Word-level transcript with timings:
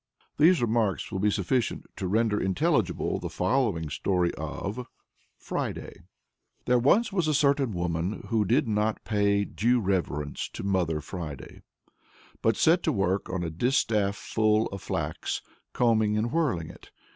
These 0.39 0.63
remarks 0.63 1.11
will 1.11 1.19
be 1.19 1.29
sufficient 1.29 1.85
to 1.97 2.07
render 2.07 2.41
intelligible 2.41 3.19
the 3.19 3.29
following 3.29 3.87
story 3.91 4.33
of 4.33 4.87
FRIDAY. 5.37 5.93
There 6.65 6.79
was 6.79 7.13
once 7.13 7.27
a 7.27 7.35
certain 7.35 7.71
woman 7.71 8.23
who 8.29 8.43
did 8.43 8.67
not 8.67 9.03
pay 9.05 9.45
due 9.45 9.79
reverence 9.79 10.49
to 10.53 10.63
Mother 10.63 11.01
Friday, 11.01 11.61
but 12.41 12.57
set 12.57 12.81
to 12.81 12.91
work 12.91 13.29
on 13.29 13.43
a 13.43 13.51
distaff 13.51 14.15
ful 14.15 14.65
of 14.69 14.81
flax, 14.81 15.43
combing 15.71 16.17
and 16.17 16.31
whirling 16.31 16.71
it. 16.71 16.89